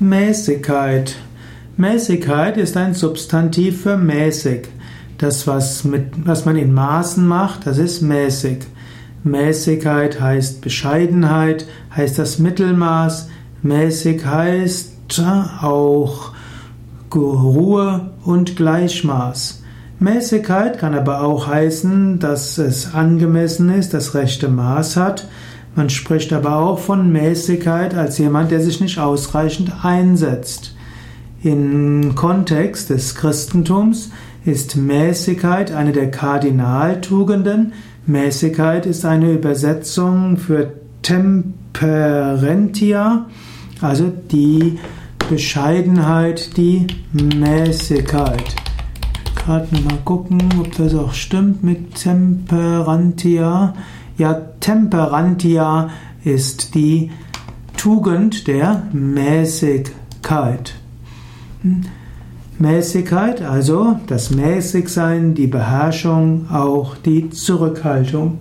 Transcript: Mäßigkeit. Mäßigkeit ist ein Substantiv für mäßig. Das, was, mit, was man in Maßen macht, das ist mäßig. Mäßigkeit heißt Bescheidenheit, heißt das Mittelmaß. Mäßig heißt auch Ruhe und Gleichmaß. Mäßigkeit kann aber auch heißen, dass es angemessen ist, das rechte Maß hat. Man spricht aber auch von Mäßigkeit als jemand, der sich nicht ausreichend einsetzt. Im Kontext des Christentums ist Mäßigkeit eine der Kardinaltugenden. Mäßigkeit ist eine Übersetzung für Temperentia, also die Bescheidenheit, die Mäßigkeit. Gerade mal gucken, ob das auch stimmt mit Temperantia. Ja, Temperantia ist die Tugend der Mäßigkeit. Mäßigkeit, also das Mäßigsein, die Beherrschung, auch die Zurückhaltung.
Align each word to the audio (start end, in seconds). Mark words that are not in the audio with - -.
Mäßigkeit. 0.00 1.14
Mäßigkeit 1.76 2.56
ist 2.56 2.74
ein 2.78 2.94
Substantiv 2.94 3.82
für 3.82 3.98
mäßig. 3.98 4.68
Das, 5.18 5.46
was, 5.46 5.84
mit, 5.84 6.26
was 6.26 6.46
man 6.46 6.56
in 6.56 6.72
Maßen 6.72 7.26
macht, 7.26 7.66
das 7.66 7.76
ist 7.76 8.00
mäßig. 8.00 8.60
Mäßigkeit 9.24 10.18
heißt 10.18 10.62
Bescheidenheit, 10.62 11.66
heißt 11.94 12.18
das 12.18 12.38
Mittelmaß. 12.38 13.28
Mäßig 13.62 14.24
heißt 14.24 15.22
auch 15.60 16.32
Ruhe 17.14 18.12
und 18.24 18.56
Gleichmaß. 18.56 19.62
Mäßigkeit 19.98 20.78
kann 20.78 20.94
aber 20.94 21.20
auch 21.22 21.46
heißen, 21.46 22.18
dass 22.20 22.56
es 22.56 22.94
angemessen 22.94 23.68
ist, 23.68 23.92
das 23.92 24.14
rechte 24.14 24.48
Maß 24.48 24.96
hat. 24.96 25.28
Man 25.74 25.90
spricht 25.90 26.32
aber 26.32 26.56
auch 26.56 26.78
von 26.78 27.12
Mäßigkeit 27.12 27.94
als 27.94 28.16
jemand, 28.18 28.50
der 28.50 28.60
sich 28.60 28.80
nicht 28.80 28.98
ausreichend 28.98 29.84
einsetzt. 29.84 30.74
Im 31.42 32.14
Kontext 32.16 32.90
des 32.90 33.14
Christentums 33.14 34.10
ist 34.44 34.76
Mäßigkeit 34.76 35.72
eine 35.72 35.92
der 35.92 36.10
Kardinaltugenden. 36.10 37.72
Mäßigkeit 38.06 38.86
ist 38.86 39.04
eine 39.04 39.32
Übersetzung 39.32 40.36
für 40.36 40.72
Temperentia, 41.02 43.26
also 43.80 44.12
die 44.30 44.78
Bescheidenheit, 45.30 46.56
die 46.56 46.88
Mäßigkeit. 47.12 48.56
Gerade 49.36 49.68
mal 49.82 49.98
gucken, 50.04 50.42
ob 50.58 50.74
das 50.76 50.94
auch 50.94 51.14
stimmt 51.14 51.62
mit 51.62 51.94
Temperantia. 51.94 53.74
Ja, 54.20 54.34
Temperantia 54.34 55.88
ist 56.24 56.74
die 56.74 57.10
Tugend 57.78 58.48
der 58.48 58.82
Mäßigkeit. 58.92 60.74
Mäßigkeit, 62.58 63.40
also 63.40 63.98
das 64.08 64.30
Mäßigsein, 64.30 65.32
die 65.32 65.46
Beherrschung, 65.46 66.50
auch 66.50 66.98
die 66.98 67.30
Zurückhaltung. 67.30 68.40